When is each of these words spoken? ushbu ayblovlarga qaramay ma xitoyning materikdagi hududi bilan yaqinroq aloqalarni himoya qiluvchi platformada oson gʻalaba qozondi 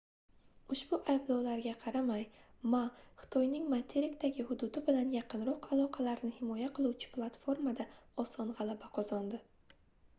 ushbu 0.75 0.97
ayblovlarga 1.11 1.73
qaramay 1.81 2.23
ma 2.75 2.79
xitoyning 3.19 3.67
materikdagi 3.73 4.45
hududi 4.53 4.83
bilan 4.87 5.13
yaqinroq 5.17 5.67
aloqalarni 5.75 6.31
himoya 6.39 6.69
qiluvchi 6.79 7.11
platformada 7.19 7.85
oson 8.25 8.53
gʻalaba 8.63 8.89
qozondi 8.99 9.41